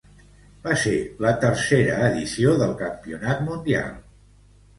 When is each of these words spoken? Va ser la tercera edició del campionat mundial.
Va 0.61 0.71
ser 0.83 0.93
la 1.25 1.33
tercera 1.43 1.99
edició 2.07 2.55
del 2.63 2.73
campionat 2.81 3.45
mundial. 3.53 3.95